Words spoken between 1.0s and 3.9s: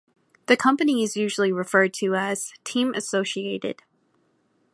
is usually referred to as Team Associated.